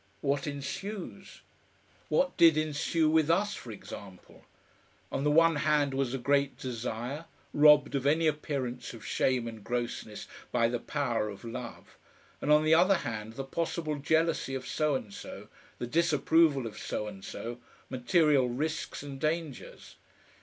[0.21, 1.41] What ensues?
[2.09, 4.45] What did ensue with us, for example?
[5.11, 9.63] On the one hand was a great desire, robbed of any appearance of shame and
[9.63, 11.99] grossness by the power of love,
[12.41, 16.79] and on the other hand, the possible jealousy of so and so, the disapproval of
[16.79, 17.59] so and so,
[17.91, 19.97] material risks and dangers.